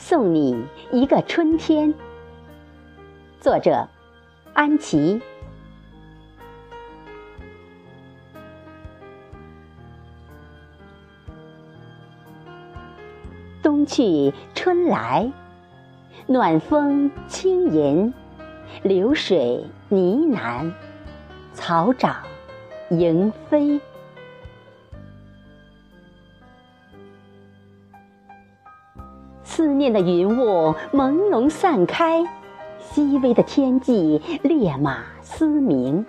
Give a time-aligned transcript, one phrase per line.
[0.00, 1.92] 送你一个春天。
[3.38, 3.86] 作者：
[4.54, 5.20] 安琪。
[13.62, 15.30] 冬去春来，
[16.26, 18.14] 暖风轻吟，
[18.82, 20.72] 流水呢喃，
[21.52, 22.16] 草长
[22.88, 23.78] 莺飞。
[29.50, 32.24] 思念的云雾朦胧散开，
[32.78, 36.06] 熹微的天际烈马嘶鸣，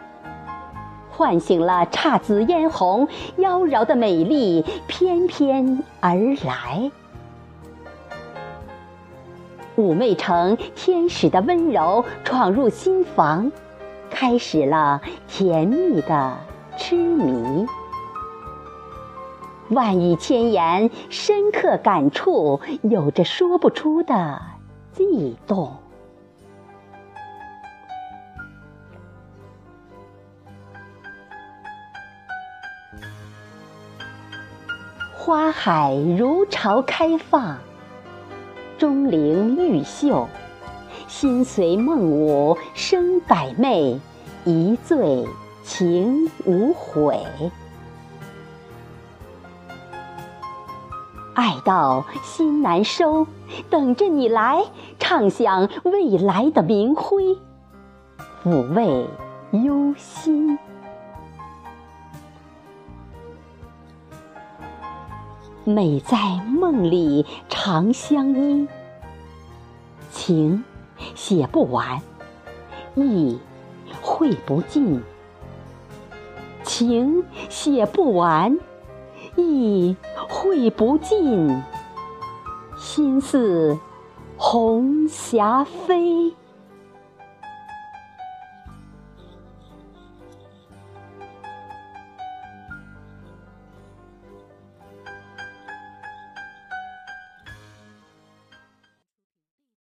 [1.10, 6.16] 唤醒了姹紫嫣红妖娆的美丽翩翩而
[6.46, 6.92] 来。
[9.76, 13.52] 妩媚成天使的温柔闯入心房，
[14.12, 16.38] 开始了甜蜜的
[16.78, 17.66] 痴迷。
[19.72, 24.42] 万语千言，深刻感触，有着说不出的
[24.92, 25.78] 悸动。
[35.14, 37.58] 花海如潮开放，
[38.78, 40.28] 钟灵毓秀，
[41.08, 43.98] 心随梦舞生百媚，
[44.44, 45.26] 一醉
[45.64, 47.18] 情无悔。
[51.42, 53.26] 爱到心难收，
[53.72, 54.64] 等着你来
[55.00, 57.36] 唱响未来的明辉，
[58.44, 59.08] 抚慰
[59.60, 60.60] 忧心。
[65.64, 68.68] 美在梦里常相依，
[70.12, 70.64] 情
[71.16, 72.00] 写不完，
[72.94, 73.40] 意
[74.00, 75.02] 绘不尽，
[76.62, 78.60] 情写不完。
[79.36, 79.96] 意
[80.30, 81.62] 会不尽，
[82.78, 83.78] 心似
[84.38, 86.36] 红霞飞。